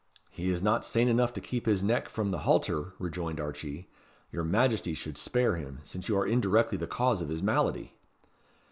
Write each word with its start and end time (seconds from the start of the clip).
"He 0.31 0.49
is 0.49 0.63
not 0.63 0.83
sane 0.83 1.07
enough 1.07 1.31
to 1.33 1.39
keep 1.41 1.67
his 1.67 1.83
neck 1.83 2.09
from 2.09 2.31
the 2.31 2.39
halter," 2.39 2.93
rejoined 2.97 3.37
Archee. 3.39 3.85
"Your 4.31 4.43
Majesty 4.43 4.95
should 4.95 5.15
spare 5.15 5.57
him, 5.57 5.79
since 5.83 6.09
you 6.09 6.17
are 6.17 6.25
indirectly 6.25 6.79
the 6.79 6.87
cause 6.87 7.21
of 7.21 7.29
his 7.29 7.43
malady." 7.43 7.93